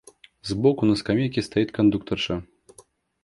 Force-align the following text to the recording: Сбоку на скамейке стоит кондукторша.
Сбоку 0.41 0.85
на 0.87 0.95
скамейке 0.95 1.43
стоит 1.43 1.71
кондукторша. 1.71 2.41